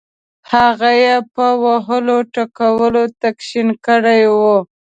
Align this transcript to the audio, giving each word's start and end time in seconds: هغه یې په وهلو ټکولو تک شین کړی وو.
هغه 0.51 0.91
یې 1.03 1.15
په 1.33 1.45
وهلو 1.63 2.17
ټکولو 2.35 3.03
تک 3.21 3.35
شین 3.49 3.67
کړی 3.85 4.21
وو. 4.37 4.57